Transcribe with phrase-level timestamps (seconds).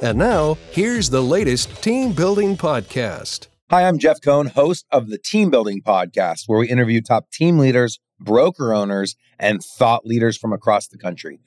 [0.00, 3.48] And now, here's the latest team building podcast.
[3.68, 7.58] Hi, I'm Jeff Cohn, host of the Team Building Podcast, where we interview top team
[7.58, 11.40] leaders, broker owners, and thought leaders from across the country.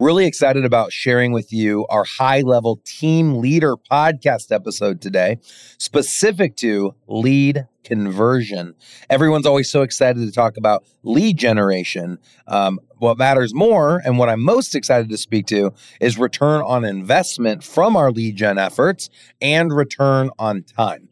[0.00, 5.36] Really excited about sharing with you our high level team leader podcast episode today,
[5.76, 8.74] specific to lead conversion.
[9.08, 12.18] Everyone's always so excited to talk about lead generation.
[12.46, 16.84] Um, what matters more, and what I'm most excited to speak to, is return on
[16.84, 19.08] investment from our lead gen efforts
[19.40, 21.08] and return on time.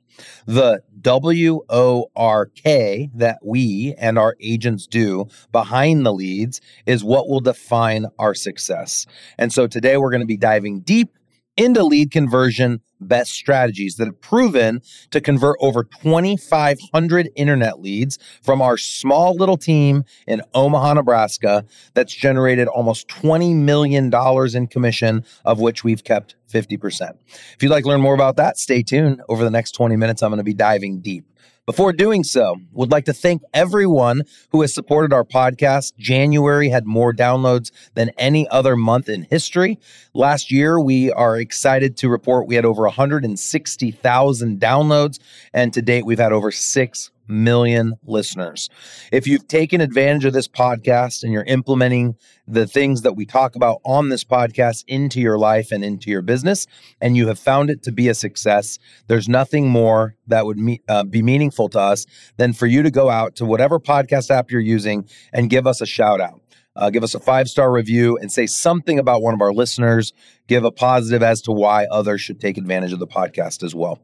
[0.47, 7.05] The W O R K that we and our agents do behind the leads is
[7.05, 9.07] what will define our success.
[9.39, 11.11] And so today we're going to be diving deep
[11.57, 18.63] into lead conversion best strategies that have proven to convert over 2,500 internet leads from
[18.63, 24.11] our small little team in Omaha, Nebraska, that's generated almost $20 million
[24.55, 27.11] in commission, of which we've kept 50%.
[27.29, 29.23] If you'd like to learn more about that, stay tuned.
[29.29, 31.25] Over the next 20 minutes, I'm going to be diving deep.
[31.67, 35.97] Before doing so, would like to thank everyone who has supported our podcast.
[35.99, 39.81] January had more downloads than any other month in history.
[40.15, 45.19] Last year, we are excited to report we had over 160,000 downloads,
[45.53, 48.69] and to date, we've had over 6 million listeners.
[49.13, 53.57] If you've taken advantage of this podcast and you're implementing the things that we talk
[53.57, 56.67] about on this podcast into your life and into your business,
[57.01, 60.83] and you have found it to be a success, there's nothing more that would me-
[60.89, 64.51] uh, be meaningful to us than for you to go out to whatever podcast app
[64.51, 66.41] you're using and give us a shout out.
[66.77, 70.13] Uh, give us a five star review and say something about one of our listeners.
[70.47, 73.99] Give a positive as to why others should take advantage of the podcast as well.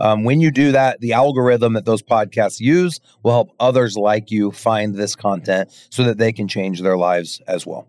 [0.00, 4.30] Um, when you do that, the algorithm that those podcasts use will help others like
[4.30, 7.88] you find this content so that they can change their lives as well.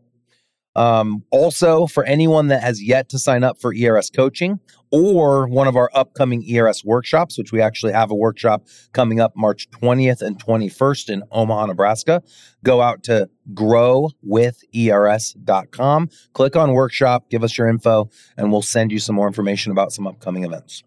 [0.76, 4.58] Um, also, for anyone that has yet to sign up for ERS coaching
[4.90, 9.34] or one of our upcoming ERS workshops, which we actually have a workshop coming up
[9.36, 12.24] March 20th and 21st in Omaha, Nebraska,
[12.64, 19.00] go out to growwithers.com, click on workshop, give us your info, and we'll send you
[19.00, 20.84] some more information about some upcoming events.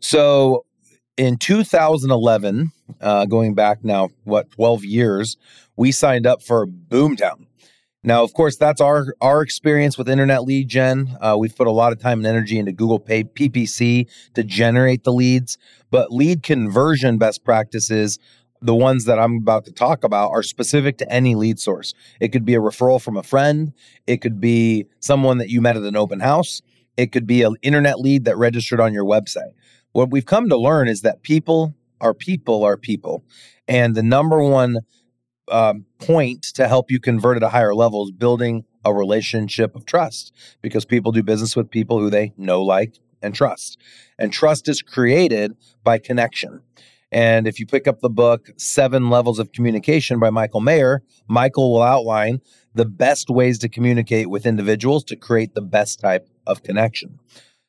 [0.00, 0.64] So
[1.16, 5.36] in 2011, uh, going back now, what, 12 years,
[5.76, 7.46] we signed up for Boomtown.
[8.06, 11.16] Now, of course, that's our our experience with internet lead gen.
[11.22, 15.04] Uh, we've put a lot of time and energy into Google Pay PPC to generate
[15.04, 15.56] the leads,
[15.90, 18.18] but lead conversion best practices,
[18.60, 21.94] the ones that I'm about to talk about, are specific to any lead source.
[22.20, 23.72] It could be a referral from a friend.
[24.06, 26.60] It could be someone that you met at an open house.
[26.96, 29.52] It could be an internet lead that registered on your website.
[29.92, 33.24] What we've come to learn is that people are people are people.
[33.68, 34.78] And the number one
[35.50, 39.86] um, point to help you convert at a higher level is building a relationship of
[39.86, 43.80] trust because people do business with people who they know, like, and trust.
[44.18, 46.60] And trust is created by connection.
[47.10, 51.72] And if you pick up the book, Seven Levels of Communication by Michael Maher, Michael
[51.72, 52.40] will outline
[52.74, 57.18] the best ways to communicate with individuals to create the best type of connection.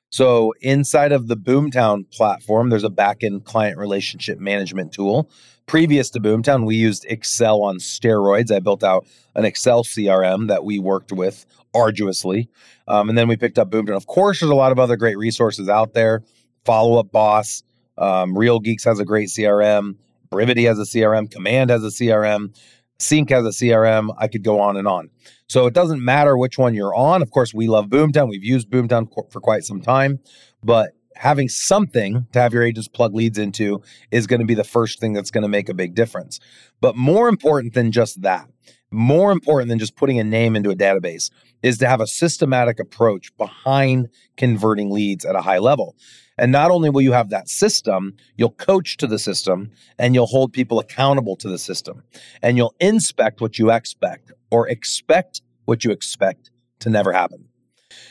[0.09, 5.29] So inside of the Boomtown platform, there's a backend client relationship management tool.
[5.67, 8.51] Previous to Boomtown, we used Excel on steroids.
[8.51, 9.05] I built out
[9.35, 12.49] an Excel CRM that we worked with arduously.
[12.87, 13.95] Um, and then we picked up Boomtown.
[13.95, 16.23] Of course, there's a lot of other great resources out there.
[16.63, 17.63] Follow Up Boss,
[17.97, 19.95] um, Real Geeks has a great CRM.
[20.31, 21.29] Brivity has a CRM.
[21.29, 22.55] Command has a CRM.
[22.99, 24.13] Sync has a CRM.
[24.17, 25.09] I could go on and on.
[25.47, 27.21] So it doesn't matter which one you're on.
[27.21, 28.29] Of course, we love Boomtown.
[28.29, 30.19] We've used Boomtown for quite some time,
[30.63, 33.81] but having something to have your agents plug leads into
[34.11, 36.39] is going to be the first thing that's going to make a big difference.
[36.81, 38.49] But more important than just that,
[38.91, 41.31] more important than just putting a name into a database,
[41.63, 45.95] is to have a systematic approach behind converting leads at a high level.
[46.37, 50.25] And not only will you have that system, you'll coach to the system and you'll
[50.25, 52.03] hold people accountable to the system.
[52.41, 57.45] And you'll inspect what you expect or expect what you expect to never happen.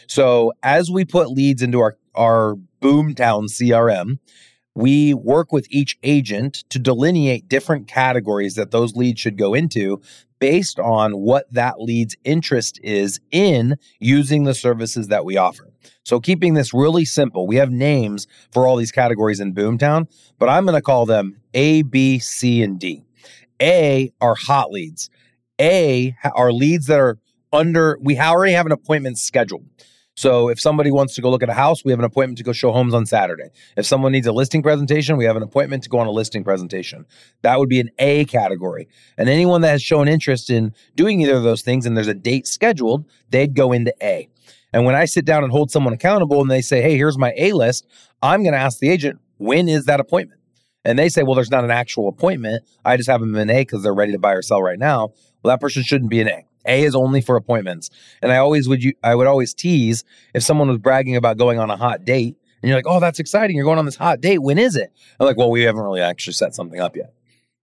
[0.07, 4.19] So as we put leads into our, our Boomtown CRM,
[4.75, 10.01] we work with each agent to delineate different categories that those leads should go into
[10.45, 15.71] based on what that lead's interest is in using the services that we offer.
[16.05, 20.07] So, keeping this really simple, we have names for all these categories in Boomtown,
[20.39, 23.03] but I'm going to call them A, B, C, and D.
[23.63, 25.09] A are hot leads.
[25.59, 27.17] A are leads that are
[27.51, 29.65] under, we already have an appointment scheduled.
[30.17, 32.45] So if somebody wants to go look at a house, we have an appointment to
[32.45, 33.49] go show homes on Saturday.
[33.77, 36.45] If someone needs a listing presentation, we have an appointment to go on a listing
[36.45, 37.05] presentation.
[37.43, 38.89] That would be an A category.
[39.19, 42.15] And anyone that has shown interest in doing either of those things and there's a
[42.15, 44.29] date scheduled, they'd go into A.
[44.73, 47.33] And when I sit down and hold someone accountable and they say, hey, here's my
[47.37, 47.87] A list,
[48.23, 50.41] I'm going to ask the agent, when is that appointment?
[50.85, 52.63] And they say, well, there's not an actual appointment.
[52.85, 55.09] I just have them in A because they're ready to buy or sell right now.
[55.43, 56.45] Well, that person shouldn't be an A.
[56.67, 57.91] A is only for appointments.
[58.23, 61.59] And I always would you I would always tease if someone was bragging about going
[61.59, 63.57] on a hot date and you're like, "Oh, that's exciting.
[63.57, 64.39] You're going on this hot date.
[64.39, 67.13] When is it?" I'm like, "Well, we haven't really actually set something up yet."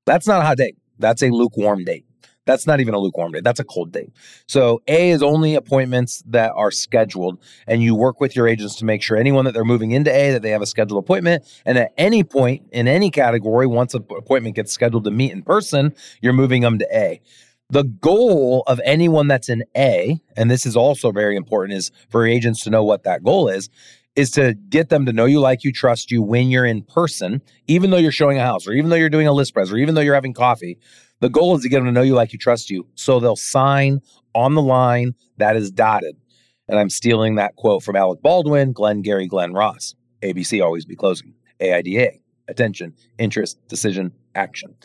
[0.06, 0.78] That's not a hot date.
[1.00, 2.06] That's a lukewarm date.
[2.46, 3.44] That's not even a lukewarm date.
[3.44, 4.10] That's a cold date.
[4.48, 7.38] So A is only appointments that are scheduled,
[7.68, 10.32] and you work with your agents to make sure anyone that they're moving into A
[10.32, 11.46] that they have a scheduled appointment.
[11.66, 15.44] And at any point in any category, once an appointment gets scheduled to meet in
[15.44, 17.22] person, you're moving them to A.
[17.72, 22.26] The goal of anyone that's an A, and this is also very important, is for
[22.26, 23.70] agents to know what that goal is,
[24.18, 27.42] is to get them to know you, like you, trust you when you're in person,
[27.68, 29.78] even though you're showing a house, or even though you're doing a list press, or
[29.78, 30.78] even though you're having coffee.
[31.22, 33.38] The goal is to get them to know you, like you, trust you, so they'll
[33.38, 34.02] sign
[34.36, 36.18] on the line that is dotted.
[36.68, 39.96] And I'm stealing that quote from Alec Baldwin, Glengarry Glen Ross.
[40.22, 41.34] ABC always be closing.
[41.62, 42.12] AIDA,
[42.50, 44.76] attention, interest, decision, action.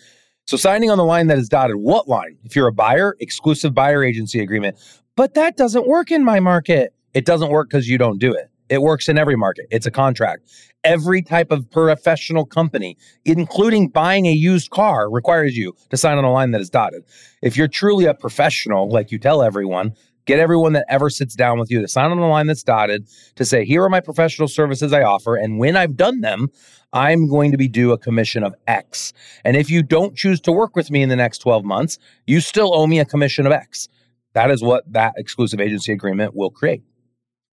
[0.47, 2.39] So signing on the line that is dotted, what line?
[2.45, 4.77] If you're a buyer, exclusive buyer agency agreement.
[5.17, 6.95] But that doesn't work in my market.
[7.15, 8.49] It doesn't work because you don't do it.
[8.69, 9.67] It works in every market.
[9.73, 10.49] It's a contract.
[10.85, 16.23] Every type of professional company, including buying a used car, requires you to sign on
[16.23, 17.03] a line that is dotted.
[17.43, 19.95] If you're truly a professional, like you tell everyone,
[20.27, 23.09] get everyone that ever sits down with you to sign on a line that's dotted
[23.35, 25.35] to say, here are my professional services I offer.
[25.35, 26.49] And when I've done them,
[26.93, 29.13] I'm going to be due a commission of X.
[29.45, 32.41] And if you don't choose to work with me in the next 12 months, you
[32.41, 33.89] still owe me a commission of X.
[34.35, 36.83] That is what that exclusive agency agreement will create.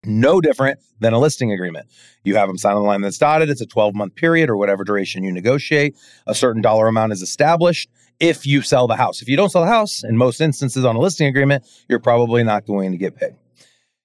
[0.03, 1.87] No different than a listing agreement.
[2.23, 3.49] You have them sign on the line that's dotted.
[3.49, 5.95] It's a 12 month period or whatever duration you negotiate.
[6.25, 7.89] A certain dollar amount is established
[8.19, 9.21] if you sell the house.
[9.21, 12.43] If you don't sell the house, in most instances on a listing agreement, you're probably
[12.43, 13.35] not going to get paid.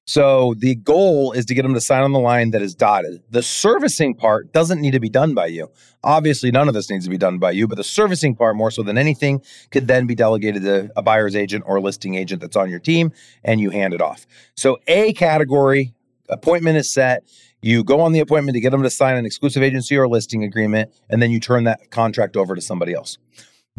[0.06, 3.22] So the goal is to get them to sign on the line that is dotted.
[3.30, 5.68] The servicing part doesn't need to be done by you.
[6.04, 8.70] Obviously, none of this needs to be done by you, but the servicing part, more
[8.70, 9.42] so than anything,
[9.72, 13.10] could then be delegated to a buyer's agent or listing agent that's on your team,
[13.42, 14.26] and you hand it off.
[14.54, 15.92] So, A category
[16.28, 17.24] appointment is set.
[17.62, 20.44] You go on the appointment to get them to sign an exclusive agency or listing
[20.44, 23.18] agreement, and then you turn that contract over to somebody else.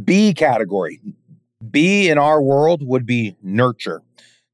[0.03, 0.99] B category.
[1.71, 4.01] B in our world would be nurture.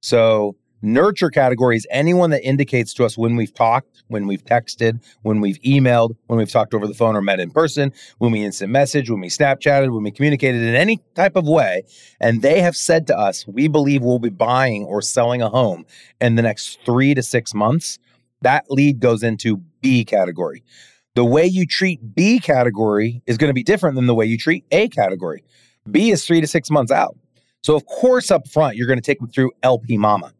[0.01, 0.55] So
[0.85, 5.57] Nurture categories anyone that indicates to us when we've talked, when we've texted, when we've
[5.61, 9.09] emailed, when we've talked over the phone or met in person, when we instant message,
[9.09, 11.83] when we Snapchatted, when we communicated in any type of way.
[12.19, 15.85] And they have said to us, we believe we'll be buying or selling a home
[16.19, 17.97] in the next three to six months.
[18.41, 20.65] That lead goes into B category.
[21.15, 24.37] The way you treat B category is going to be different than the way you
[24.37, 25.45] treat A category.
[25.89, 27.15] B is three to six months out.
[27.61, 30.33] So, of course, up front, you're going to take them through LP Mama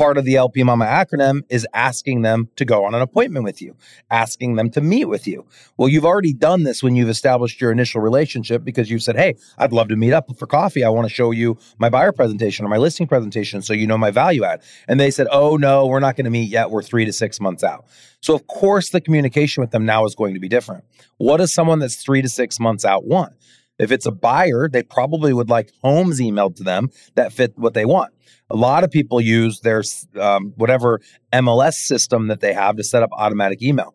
[0.00, 3.60] part of the LP Mama acronym is asking them to go on an appointment with
[3.60, 3.76] you,
[4.10, 5.44] asking them to meet with you.
[5.76, 9.34] Well, you've already done this when you've established your initial relationship because you've said, Hey,
[9.58, 10.84] I'd love to meet up for coffee.
[10.84, 13.98] I want to show you my buyer presentation or my listing presentation so you know
[13.98, 14.62] my value add.
[14.88, 16.70] And they said, Oh, no, we're not going to meet yet.
[16.70, 17.84] We're three to six months out.
[18.22, 20.82] So, of course, the communication with them now is going to be different.
[21.18, 23.34] What does someone that's three to six months out want?
[23.80, 27.74] If it's a buyer, they probably would like homes emailed to them that fit what
[27.74, 28.12] they want.
[28.50, 29.82] A lot of people use their
[30.20, 31.00] um, whatever
[31.32, 33.94] MLS system that they have to set up automatic email.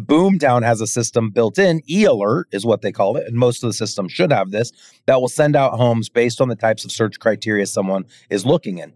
[0.00, 3.62] Boomtown has a system built in, e alert is what they call it, and most
[3.62, 4.72] of the systems should have this,
[5.06, 8.78] that will send out homes based on the types of search criteria someone is looking
[8.78, 8.92] in.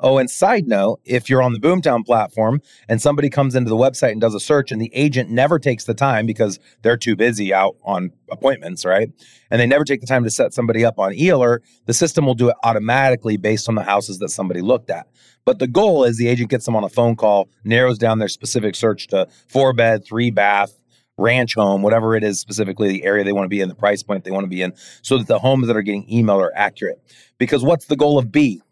[0.00, 3.76] Oh, and side note, if you're on the Boomtown platform and somebody comes into the
[3.76, 7.16] website and does a search and the agent never takes the time because they're too
[7.16, 9.10] busy out on appointments, right?
[9.50, 12.34] And they never take the time to set somebody up on e-alert, the system will
[12.34, 15.08] do it automatically based on the houses that somebody looked at.
[15.44, 18.28] But the goal is the agent gets them on a phone call, narrows down their
[18.28, 20.78] specific search to four bed, three bath,
[21.16, 24.04] ranch home, whatever it is specifically the area they want to be in, the price
[24.04, 26.52] point they want to be in, so that the homes that are getting emailed are
[26.54, 27.02] accurate.
[27.38, 28.62] Because what's the goal of B?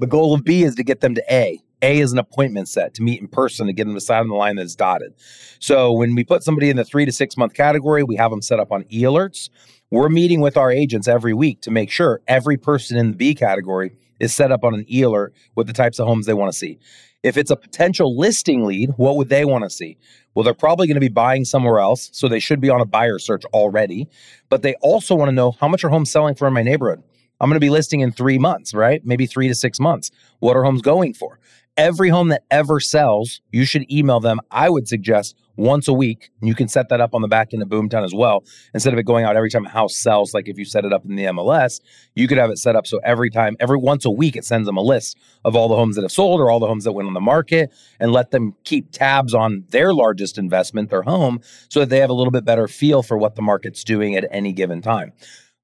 [0.00, 1.60] The goal of B is to get them to A.
[1.82, 4.28] A is an appointment set to meet in person to get them to sign on
[4.28, 5.12] the line that's dotted.
[5.58, 8.40] So when we put somebody in the three to six month category, we have them
[8.40, 9.50] set up on e alerts.
[9.90, 13.34] We're meeting with our agents every week to make sure every person in the B
[13.34, 16.50] category is set up on an e alert with the types of homes they want
[16.50, 16.78] to see.
[17.22, 19.98] If it's a potential listing lead, what would they want to see?
[20.34, 22.86] Well, they're probably going to be buying somewhere else, so they should be on a
[22.86, 24.08] buyer search already.
[24.48, 27.02] But they also want to know how much are homes selling for in my neighborhood?
[27.40, 29.04] I'm going to be listing in three months, right?
[29.04, 30.10] Maybe three to six months.
[30.40, 31.38] What are homes going for?
[31.76, 34.40] Every home that ever sells, you should email them.
[34.50, 36.30] I would suggest once a week.
[36.42, 38.44] You can set that up on the back end of Boomtown as well.
[38.74, 40.92] Instead of it going out every time a house sells, like if you set it
[40.92, 41.80] up in the MLS,
[42.14, 44.66] you could have it set up so every time, every once a week, it sends
[44.66, 46.92] them a list of all the homes that have sold or all the homes that
[46.92, 51.40] went on the market and let them keep tabs on their largest investment, their home,
[51.68, 54.26] so that they have a little bit better feel for what the market's doing at
[54.30, 55.12] any given time.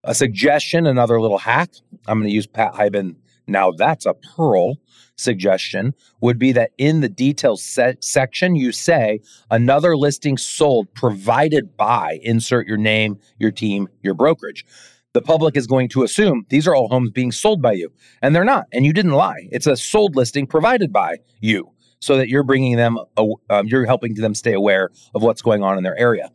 [0.06, 1.70] A suggestion, another little hack.
[2.06, 3.16] I'm going to use Pat Hiban.
[3.48, 4.76] Now that's a pearl
[5.16, 9.18] suggestion would be that in the details section, you say
[9.50, 14.64] another listing sold provided by insert your name, your team, your brokerage.
[15.12, 18.32] The public is going to assume these are all homes being sold by you, and
[18.34, 18.66] they're not.
[18.72, 19.48] And you didn't lie.
[19.50, 24.14] It's a sold listing provided by you, so that you're bringing them, um, you're helping
[24.14, 26.30] them stay aware of what's going on in their area.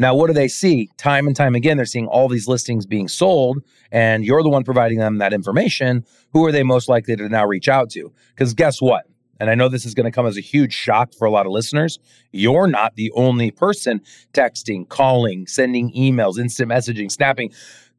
[0.00, 0.88] Now, what do they see?
[0.96, 4.64] Time and time again, they're seeing all these listings being sold, and you're the one
[4.64, 6.06] providing them that information.
[6.32, 8.10] Who are they most likely to now reach out to?
[8.30, 9.04] Because guess what?
[9.40, 11.44] And I know this is going to come as a huge shock for a lot
[11.44, 11.98] of listeners.
[12.32, 14.00] You're not the only person
[14.32, 17.52] texting, calling, sending emails, instant messaging, snapping,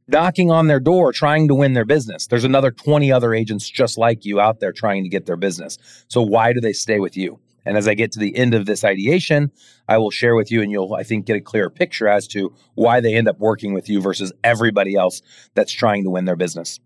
[0.08, 2.26] knocking on their door, trying to win their business.
[2.26, 5.78] There's another 20 other agents just like you out there trying to get their business.
[6.08, 7.40] So why do they stay with you?
[7.66, 9.52] And as I get to the end of this ideation,
[9.88, 12.54] I will share with you, and you'll, I think, get a clearer picture as to
[12.76, 15.22] why they end up working with you versus everybody else
[15.54, 16.80] that's trying to win their business.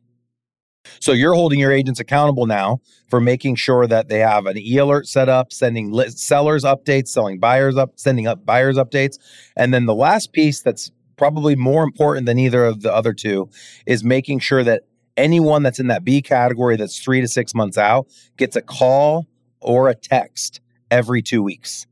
[1.00, 2.79] So you're holding your agents accountable now
[3.10, 7.75] for making sure that they have an e-alert set up, sending sellers updates, selling buyers
[7.75, 9.17] up, sending up buyers updates,
[9.55, 13.50] and then the last piece that's probably more important than either of the other two
[13.86, 14.84] is making sure that
[15.17, 19.25] anyone that's in that B category that's 3 to 6 months out gets a call
[19.62, 20.60] or a text
[20.92, 21.88] every two weeks.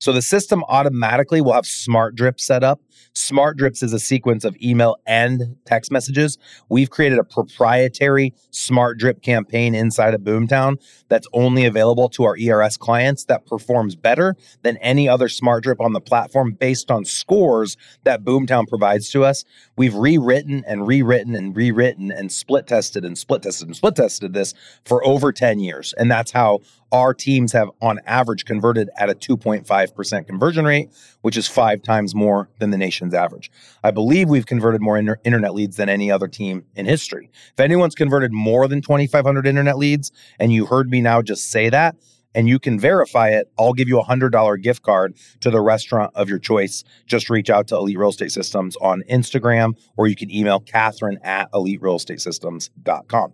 [0.00, 2.80] So the system automatically will have smart drip set up
[3.18, 6.38] Smart Drips is a sequence of email and text messages.
[6.68, 10.76] We've created a proprietary Smart Drip campaign inside of Boomtown
[11.08, 15.80] that's only available to our ERS clients that performs better than any other Smart Drip
[15.80, 19.44] on the platform based on scores that Boomtown provides to us.
[19.76, 24.32] We've rewritten and rewritten and rewritten and split tested and split tested and split tested
[24.32, 25.92] this for over 10 years.
[25.98, 26.60] And that's how
[26.92, 30.90] our teams have on average converted at a 2.5% conversion rate,
[31.22, 33.50] which is five times more than the nation's average.
[33.84, 37.30] I believe we've converted more inter- internet leads than any other team in history.
[37.52, 41.68] If anyone's converted more than 2,500 internet leads and you heard me now just say
[41.70, 41.96] that,
[42.34, 46.12] and you can verify it, I'll give you a $100 gift card to the restaurant
[46.14, 46.84] of your choice.
[47.06, 51.18] Just reach out to Elite Real Estate Systems on Instagram, or you can email Catherine
[51.22, 53.32] at eliterealestatesystems.com.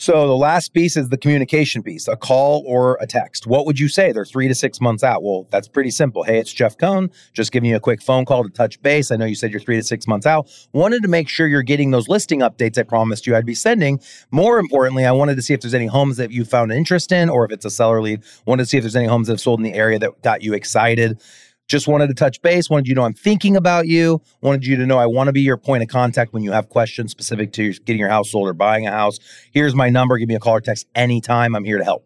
[0.00, 3.46] So the last piece is the communication piece, a call or a text.
[3.46, 4.12] What would you say?
[4.12, 5.22] They're three to six months out.
[5.22, 6.22] Well, that's pretty simple.
[6.22, 7.10] Hey, it's Jeff Cohn.
[7.34, 9.10] Just giving you a quick phone call to touch base.
[9.10, 10.48] I know you said you're three to six months out.
[10.72, 14.00] Wanted to make sure you're getting those listing updates I promised you I'd be sending.
[14.30, 17.28] More importantly, I wanted to see if there's any homes that you found interest in,
[17.28, 18.22] or if it's a seller lead.
[18.46, 20.40] Wanted to see if there's any homes that have sold in the area that got
[20.40, 21.20] you excited.
[21.70, 22.68] Just wanted to touch base.
[22.68, 24.20] Wanted you to know I'm thinking about you.
[24.42, 26.68] Wanted you to know I want to be your point of contact when you have
[26.68, 29.20] questions specific to getting your house sold or buying a house.
[29.52, 30.18] Here's my number.
[30.18, 31.54] Give me a call or text anytime.
[31.54, 32.04] I'm here to help.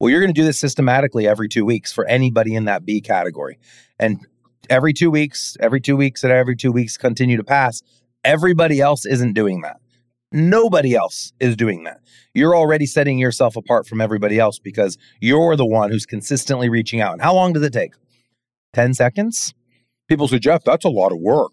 [0.00, 3.02] Well, you're going to do this systematically every two weeks for anybody in that B
[3.02, 3.58] category.
[3.98, 4.26] And
[4.70, 7.82] every two weeks, every two weeks, and every two weeks continue to pass.
[8.24, 9.78] Everybody else isn't doing that.
[10.32, 12.00] Nobody else is doing that.
[12.32, 17.02] You're already setting yourself apart from everybody else because you're the one who's consistently reaching
[17.02, 17.12] out.
[17.12, 17.92] And how long does it take?
[18.72, 19.54] 10 seconds.
[20.08, 21.52] People say, Jeff, that's a lot of work.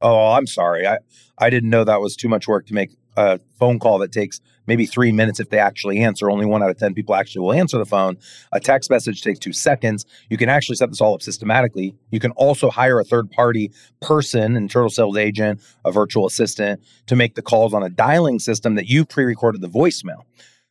[0.00, 0.86] Oh, I'm sorry.
[0.86, 0.98] I,
[1.38, 4.40] I didn't know that was too much work to make a phone call that takes
[4.66, 6.30] maybe three minutes if they actually answer.
[6.30, 8.18] Only one out of 10 people actually will answer the phone.
[8.52, 10.04] A text message takes two seconds.
[10.28, 11.94] You can actually set this all up systematically.
[12.10, 16.82] You can also hire a third party person, an internal sales agent, a virtual assistant
[17.06, 20.22] to make the calls on a dialing system that you've pre recorded the voicemail.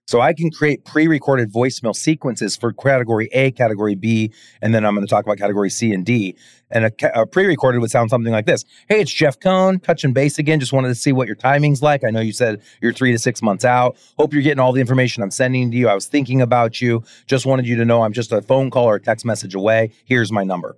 [0.08, 4.32] So I can create pre-recorded voicemail sequences for category A, category B,
[4.62, 6.36] and then I'm going to talk about category C and D.
[6.70, 10.38] And a, a, pre-recorded would sound something like this: Hey, it's Jeff Cohn, touching base
[10.38, 10.60] again.
[10.60, 12.04] Just wanted to see what your timing's like.
[12.04, 13.98] I know you said you're three to six months out.
[14.20, 15.90] Hope you're getting all the information I'm sending to you.
[15.90, 17.04] I was thinking about you.
[17.26, 19.92] Just wanted you to know I'm just a phone call or a text message away.
[20.06, 20.78] Here's my number.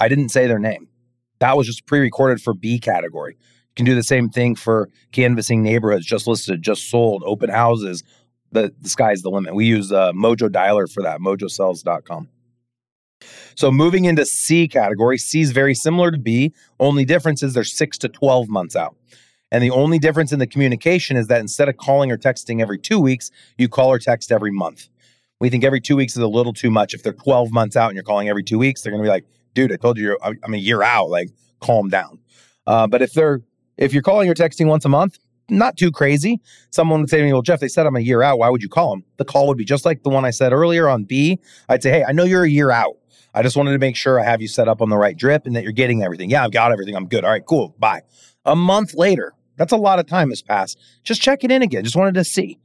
[0.00, 0.88] I didn't say their name.
[1.40, 3.34] That was just pre-recorded for B category.
[3.34, 8.02] You can do the same thing for canvassing neighborhoods, just listed, just sold, open houses
[8.52, 9.54] the, the sky's the limit.
[9.54, 12.28] We use uh, Mojo Dialer for that, mojosells.com.
[13.54, 16.52] So moving into C category, C is very similar to B.
[16.80, 18.96] Only difference is they're six to 12 months out.
[19.50, 22.78] And the only difference in the communication is that instead of calling or texting every
[22.78, 24.88] two weeks, you call or text every month.
[25.40, 26.94] We think every two weeks is a little too much.
[26.94, 29.10] If they're 12 months out and you're calling every two weeks, they're going to be
[29.10, 31.10] like, dude, I told you I'm a year out.
[31.10, 31.28] Like,
[31.60, 32.18] calm down.
[32.66, 33.40] Uh, but if they're
[33.76, 35.18] if you're calling or texting once a month,
[35.48, 36.40] not too crazy.
[36.70, 38.38] Someone would say to me, Well, Jeff, they said I'm a year out.
[38.38, 39.04] Why would you call them?
[39.16, 41.40] The call would be just like the one I said earlier on B.
[41.68, 42.96] I'd say, Hey, I know you're a year out.
[43.34, 45.46] I just wanted to make sure I have you set up on the right drip
[45.46, 46.28] and that you're getting everything.
[46.30, 46.94] Yeah, I've got everything.
[46.94, 47.24] I'm good.
[47.24, 47.74] All right, cool.
[47.78, 48.02] Bye.
[48.44, 50.78] A month later, that's a lot of time has passed.
[51.02, 51.84] Just check it in again.
[51.84, 52.58] Just wanted to see.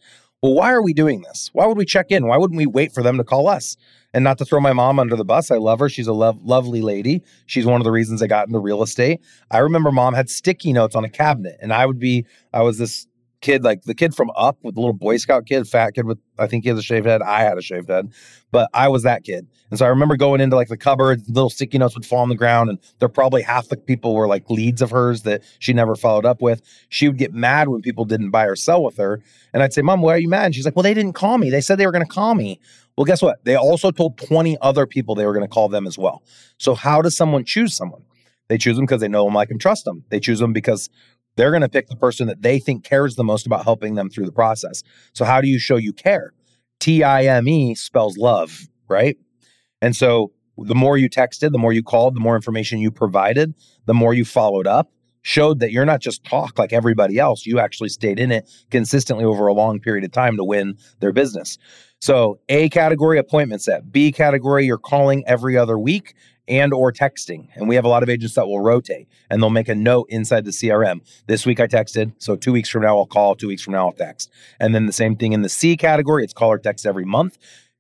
[0.44, 1.50] Well, why are we doing this?
[1.54, 2.28] Why would we check in?
[2.28, 3.76] Why wouldn't we wait for them to call us?
[4.14, 5.90] And not to throw my mom under the bus, I love her.
[5.90, 7.24] She's a lo- lovely lady.
[7.48, 9.20] She's one of the reasons I got into real estate.
[9.50, 12.78] I remember mom had sticky notes on a cabinet, and I would be, I was
[12.78, 13.08] this
[13.42, 16.18] kid, like the kid from Up with the little Boy Scout kid, fat kid with,
[16.40, 17.22] I think he has a shaved head.
[17.22, 18.12] I had a shaved head,
[18.52, 19.48] but I was that kid.
[19.70, 22.30] And so I remember going into like the cupboard, little sticky notes would fall on
[22.30, 25.74] the ground, and they're probably half the people were like leads of hers that she
[25.74, 26.62] never followed up with.
[26.90, 29.22] She would get mad when people didn't buy or sell with her.
[29.54, 30.46] And I'd say, Mom, why are you mad?
[30.46, 31.50] And she's like, Well, they didn't call me.
[31.50, 32.60] They said they were going to call me.
[32.98, 33.44] Well, guess what?
[33.46, 36.24] They also told 20 other people they were going to call them as well.
[36.58, 38.02] So, how does someone choose someone?
[38.48, 40.04] They choose them because they know them, like, and trust them.
[40.10, 40.90] They choose them because
[41.38, 44.10] they're going to pick the person that they think cares the most about helping them
[44.10, 44.84] through the process.
[45.14, 46.34] So, how do you show you care?
[46.80, 49.18] T I M E spells love, right?
[49.82, 53.54] And so, the more you texted, the more you called, the more information you provided,
[53.86, 54.92] the more you followed up,
[55.22, 57.46] showed that you're not just talk like everybody else.
[57.46, 61.12] You actually stayed in it consistently over a long period of time to win their
[61.14, 61.58] business.
[62.02, 66.16] So, A category appointment set, B category you're calling every other week,
[66.48, 67.48] and or texting.
[67.56, 70.08] And we have a lot of agents that will rotate and they'll make a note
[70.10, 71.02] inside the CRM.
[71.28, 73.88] This week I texted, so 2 weeks from now I'll call, 2 weeks from now
[73.88, 74.32] I'll text.
[74.60, 77.38] And then the same thing in the C category, it's call or text every month.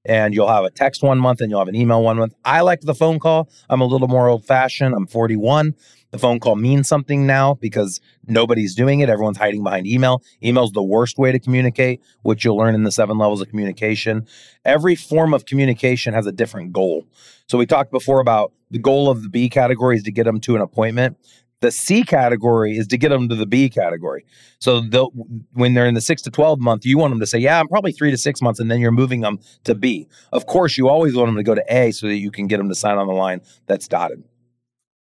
[0.07, 2.33] And you'll have a text one month and you'll have an email one month.
[2.45, 3.49] I like the phone call.
[3.69, 4.95] I'm a little more old fashioned.
[4.95, 5.75] I'm 41.
[6.11, 9.09] The phone call means something now because nobody's doing it.
[9.09, 10.23] Everyone's hiding behind email.
[10.41, 14.25] Email's the worst way to communicate, which you'll learn in the seven levels of communication.
[14.63, 17.05] Every form of communication has a different goal.
[17.47, 20.39] So we talked before about the goal of the B category is to get them
[20.41, 21.17] to an appointment.
[21.61, 24.25] The C category is to get them to the B category.
[24.59, 24.81] So
[25.53, 27.67] when they're in the six to 12 month, you want them to say, Yeah, I'm
[27.67, 28.59] probably three to six months.
[28.59, 30.07] And then you're moving them to B.
[30.31, 32.57] Of course, you always want them to go to A so that you can get
[32.57, 34.23] them to sign on the line that's dotted.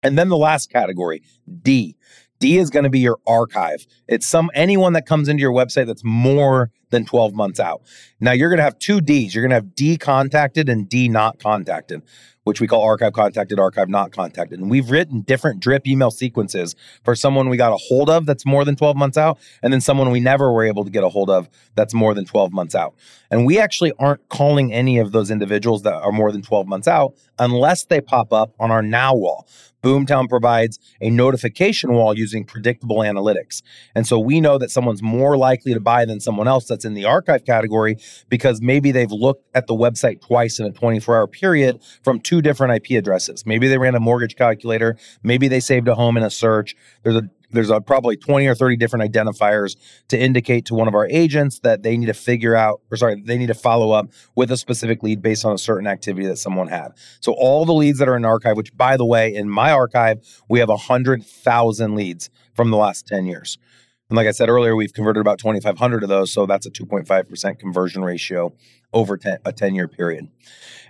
[0.01, 1.23] And then the last category,
[1.61, 1.97] D.
[2.39, 3.85] D is going to be your archive.
[4.07, 7.81] It's some anyone that comes into your website that's more than 12 months out.
[8.19, 9.33] Now you're going to have two Ds.
[9.33, 12.03] You're going to have D contacted and D not contacted
[12.45, 14.59] which we call archive contacted, archive not contacted.
[14.59, 18.45] And we've written different drip email sequences for someone we got a hold of that's
[18.45, 21.09] more than 12 months out, and then someone we never were able to get a
[21.09, 22.95] hold of that's more than 12 months out.
[23.29, 26.87] And we actually aren't calling any of those individuals that are more than 12 months
[26.87, 29.47] out unless they pop up on our now wall.
[29.85, 33.61] Boomtown provides a notification wall using predictable analytics.
[33.93, 36.95] And so we know that someone's more likely to buy than someone else that's in
[36.95, 41.27] the archive category because maybe they've looked at the website twice in a 24 hour
[41.27, 43.45] period from two different IP addresses.
[43.45, 44.97] Maybe they ran a mortgage calculator.
[45.21, 46.75] Maybe they saved a home in a search.
[47.03, 49.75] There's a there's a, probably 20 or 30 different identifiers
[50.09, 53.21] to indicate to one of our agents that they need to figure out or sorry
[53.21, 56.37] they need to follow up with a specific lead based on a certain activity that
[56.37, 56.89] someone had.
[57.19, 60.19] So all the leads that are in archive which by the way in my archive
[60.49, 63.57] we have 100000 leads from the last 10 years.
[64.09, 67.59] And like i said earlier we've converted about 2500 of those so that's a 2.5%
[67.59, 68.53] conversion ratio
[68.93, 70.29] over 10, a 10 year period.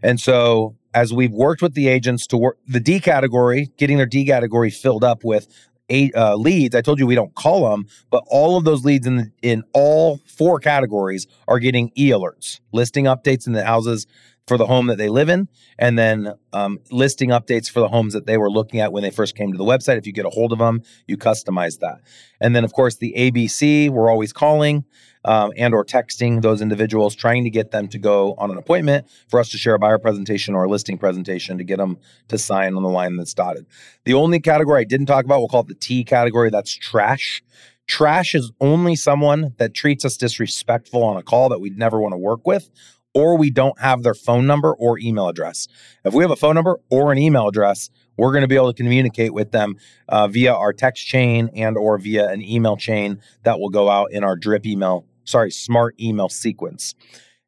[0.03, 4.05] And so as we've worked with the agents to work the D category, getting their
[4.05, 5.47] D category filled up with
[5.89, 6.75] eight uh, leads.
[6.75, 9.63] I told you we don't call them, but all of those leads in the, in
[9.73, 14.07] all four categories are getting e alerts, listing updates in the houses
[14.47, 15.47] for the home that they live in,
[15.79, 19.09] and then um, listing updates for the homes that they were looking at when they
[19.09, 19.97] first came to the website.
[19.97, 22.01] If you get a hold of them, you customize that,
[22.39, 24.85] and then of course the ABC we're always calling
[25.25, 29.07] um, and or texting those individuals, trying to get them to go on an appointment
[29.27, 31.97] for us to share a buyer presentation or a listing presentation to get them
[32.29, 33.65] to sign on the line that's dotted.
[34.05, 36.49] The only category I didn't talk about, we'll call it the T category.
[36.49, 37.43] That's trash.
[37.87, 42.13] Trash is only someone that treats us disrespectful on a call that we'd never want
[42.13, 42.69] to work with,
[43.13, 45.67] or we don't have their phone number or email address.
[46.03, 48.71] If we have a phone number or an email address, we're going to be able
[48.71, 49.75] to communicate with them
[50.07, 54.11] uh, via our text chain and or via an email chain that will go out
[54.11, 56.95] in our drip email sorry, smart email sequence,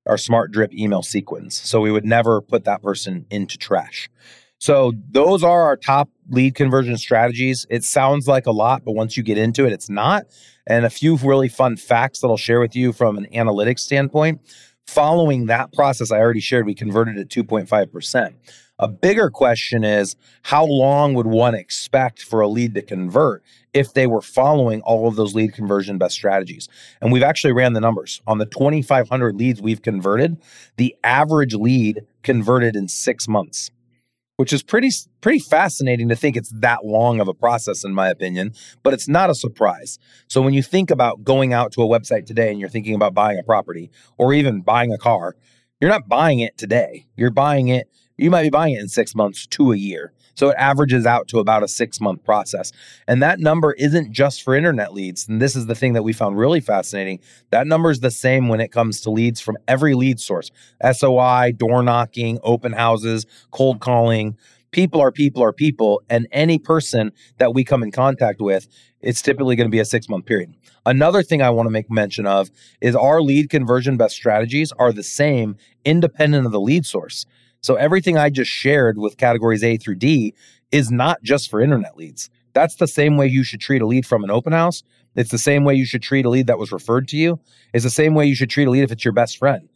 [0.05, 1.55] our smart drip email sequence.
[1.55, 4.09] So we would never put that person into trash.
[4.59, 7.65] So those are our top lead conversion strategies.
[7.69, 10.25] It sounds like a lot, but once you get into it, it's not.
[10.65, 14.41] And a few really fun facts that I'll share with you from an analytics standpoint.
[14.87, 18.33] Following that process, I already shared, we converted at 2.5%.
[18.79, 23.43] A bigger question is how long would one expect for a lead to convert
[23.77, 26.67] if they were following all of those lead conversion best strategies?
[27.01, 28.21] And we've actually ran the numbers.
[28.27, 30.37] On the 2,500 leads we've converted,
[30.77, 33.71] the average lead converted in six months
[34.37, 38.07] which is pretty pretty fascinating to think it's that long of a process in my
[38.07, 41.87] opinion but it's not a surprise so when you think about going out to a
[41.87, 45.35] website today and you're thinking about buying a property or even buying a car
[45.81, 49.15] you're not buying it today you're buying it you might be buying it in 6
[49.15, 52.71] months to a year so it averages out to about a six month process.
[53.07, 55.27] And that number isn't just for internet leads.
[55.27, 57.19] And this is the thing that we found really fascinating.
[57.49, 60.51] That number is the same when it comes to leads from every lead source
[60.91, 64.37] SOI, door knocking, open houses, cold calling.
[64.71, 66.03] People are people are people.
[66.09, 68.67] And any person that we come in contact with,
[69.01, 70.53] it's typically going to be a six month period.
[70.85, 74.93] Another thing I want to make mention of is our lead conversion best strategies are
[74.93, 77.25] the same independent of the lead source.
[77.61, 80.33] So everything I just shared with categories A through D
[80.71, 82.29] is not just for internet leads.
[82.53, 84.83] That's the same way you should treat a lead from an open house.
[85.15, 87.39] It's the same way you should treat a lead that was referred to you.
[87.73, 89.69] It's the same way you should treat a lead if it's your best friend.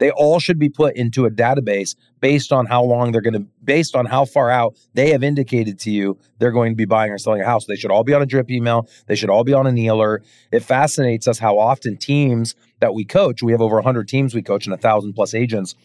[0.00, 3.46] They all should be put into a database based on how long they're going to,
[3.62, 7.12] based on how far out they have indicated to you they're going to be buying
[7.12, 7.66] or selling a house.
[7.66, 8.88] They should all be on a drip email.
[9.06, 10.24] They should all be on an e-alert.
[10.50, 14.42] It fascinates us how often teams that we coach, we have over 100 teams we
[14.42, 15.76] coach and a thousand plus agents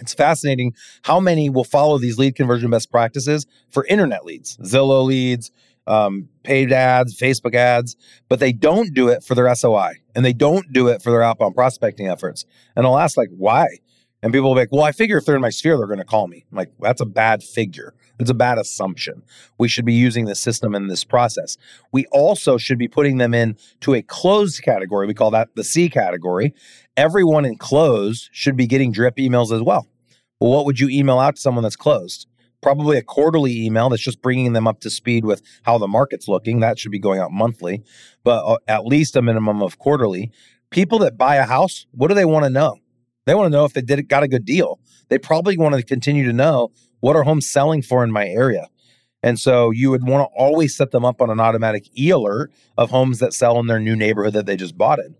[0.00, 5.04] it's fascinating how many will follow these lead conversion best practices for internet leads, Zillow
[5.04, 5.50] leads,
[5.86, 7.96] um, paid ads, Facebook ads,
[8.28, 11.22] but they don't do it for their SOI and they don't do it for their
[11.22, 12.44] outbound prospecting efforts.
[12.76, 13.66] And I'll ask, like, why?
[14.22, 15.98] And people will be like, well, I figure if they're in my sphere, they're going
[15.98, 16.44] to call me.
[16.50, 17.94] I'm like, that's a bad figure.
[18.18, 19.22] It's a bad assumption.
[19.58, 21.56] We should be using the system in this process.
[21.92, 25.06] We also should be putting them in to a closed category.
[25.06, 26.54] We call that the C category.
[26.96, 29.88] Everyone in closed should be getting drip emails as well.
[30.40, 32.26] Well, what would you email out to someone that's closed?
[32.62, 36.28] Probably a quarterly email that's just bringing them up to speed with how the market's
[36.28, 36.60] looking.
[36.60, 37.82] That should be going out monthly,
[38.22, 40.30] but uh, at least a minimum of quarterly.
[40.70, 42.76] People that buy a house, what do they want to know?
[43.24, 44.80] They want to know if they did got a good deal.
[45.08, 46.70] They probably want to continue to know
[47.02, 48.68] what are homes selling for in my area.
[49.24, 52.52] And so you would want to always set them up on an automatic e alert
[52.78, 55.14] of homes that sell in their new neighborhood that they just bought in.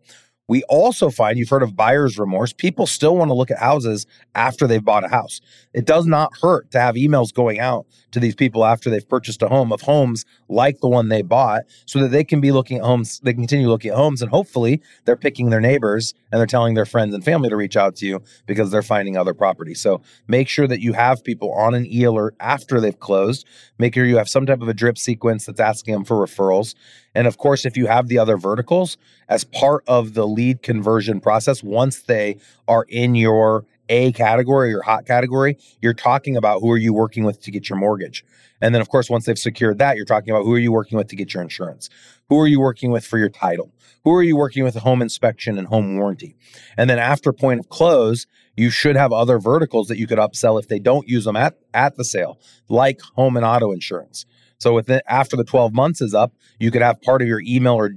[0.49, 2.53] We also find you've heard of buyer's remorse.
[2.53, 5.41] People still want to look at houses after they've bought a house.
[5.73, 9.43] It does not hurt to have emails going out to these people after they've purchased
[9.43, 12.79] a home of homes like the one they bought so that they can be looking
[12.79, 16.47] at homes, they continue looking at homes, and hopefully they're picking their neighbors and they're
[16.47, 19.81] telling their friends and family to reach out to you because they're finding other properties.
[19.81, 23.47] So make sure that you have people on an e alert after they've closed.
[23.79, 26.75] Make sure you have some type of a drip sequence that's asking them for referrals.
[27.15, 28.97] And of course, if you have the other verticals
[29.29, 34.83] as part of the lead conversion process, once they are in your A category or
[34.83, 38.25] hot category, you're talking about who are you working with to get your mortgage.
[38.61, 40.97] And then, of course, once they've secured that, you're talking about who are you working
[40.97, 41.91] with to get your insurance?
[42.29, 43.73] Who are you working with for your title?
[44.05, 46.37] Who are you working with home inspection and home warranty?
[46.77, 50.61] And then after point of close, you should have other verticals that you could upsell
[50.61, 54.27] if they don't use them at, at the sale, like home and auto insurance.
[54.63, 57.91] So after the 12 months is up, you could have part of your email or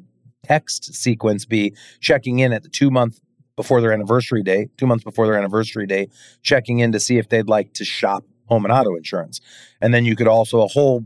[0.44, 3.20] text sequence be checking in at the two month
[3.56, 6.08] before their anniversary day, two months before their anniversary day,
[6.42, 9.42] checking in to see if they'd like to shop home and auto insurance.
[9.80, 11.06] And then you could also a whole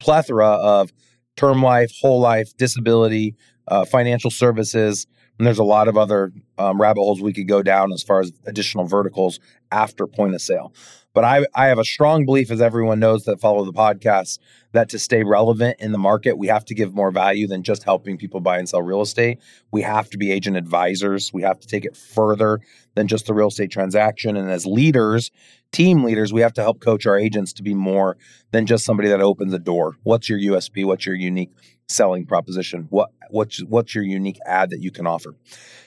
[0.00, 0.92] plethora of
[1.36, 3.36] term life, whole life, disability,
[3.68, 5.06] uh, financial services.
[5.38, 8.20] And there's a lot of other um, rabbit holes we could go down as far
[8.20, 9.38] as additional verticals
[9.70, 10.72] after point of sale.
[11.16, 14.38] But I, I have a strong belief, as everyone knows that follow the podcast,
[14.72, 17.84] that to stay relevant in the market, we have to give more value than just
[17.84, 19.38] helping people buy and sell real estate.
[19.72, 21.32] We have to be agent advisors.
[21.32, 22.60] We have to take it further
[22.96, 24.36] than just the real estate transaction.
[24.36, 25.30] And as leaders,
[25.72, 28.18] team leaders, we have to help coach our agents to be more
[28.50, 29.94] than just somebody that opens a door.
[30.02, 30.84] What's your USP?
[30.84, 31.52] What's your unique
[31.88, 32.86] selling proposition?
[32.90, 35.34] What what's what's your unique ad that you can offer?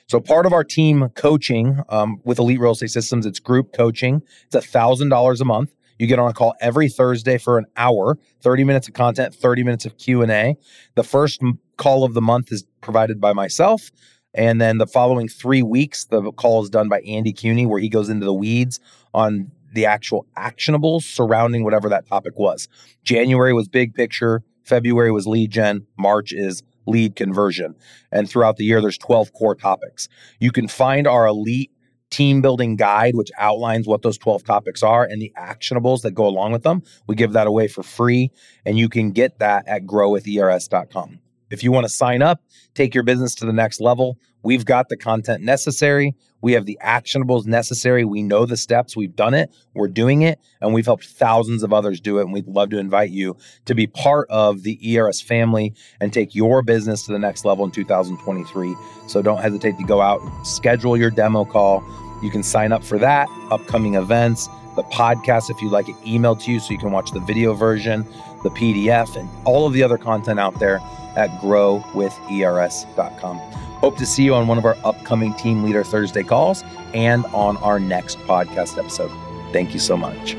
[0.08, 4.22] So part of our team coaching um, with Elite Real Estate Systems, it's group coaching.
[4.46, 5.72] It's a thousand dollars a month.
[6.00, 9.64] You get on a call every Thursday for an hour, 30 minutes of content, 30
[9.64, 10.56] minutes of Q&A.
[10.96, 11.42] The first
[11.76, 13.92] call of the month is provided by myself.
[14.34, 17.90] And then the following three weeks, the call is done by Andy Cuny, where he
[17.90, 18.80] goes into the weeds
[19.14, 22.68] on the actual actionables surrounding whatever that topic was.
[23.04, 27.75] January was big picture, February was lead gen, March is lead conversion.
[28.12, 30.08] And throughout the year, there's 12 core topics.
[30.39, 31.71] You can find our elite
[32.10, 36.25] team building guide, which outlines what those 12 topics are and the actionables that go
[36.27, 36.82] along with them.
[37.08, 38.32] We give that away for free,
[38.65, 41.19] and you can get that at growwithers.com.
[41.50, 42.42] If you want to sign up,
[42.74, 46.16] take your business to the next level, we've got the content necessary.
[46.42, 48.06] We have the actionables necessary.
[48.06, 48.96] We know the steps.
[48.96, 49.54] We've done it.
[49.74, 50.40] We're doing it.
[50.62, 52.22] And we've helped thousands of others do it.
[52.22, 53.36] And we'd love to invite you
[53.66, 57.66] to be part of the ERS family and take your business to the next level
[57.66, 58.76] in 2023.
[59.08, 61.84] So don't hesitate to go out, schedule your demo call.
[62.24, 66.42] You can sign up for that, upcoming events, the podcast if you'd like it emailed
[66.44, 68.06] to you so you can watch the video version,
[68.43, 70.80] the PDF, and all of the other content out there
[71.15, 73.38] at growwithers.com.
[73.38, 77.56] Hope to see you on one of our upcoming Team Leader Thursday calls and on
[77.58, 79.12] our next podcast episode.
[79.54, 80.36] Thank you so much.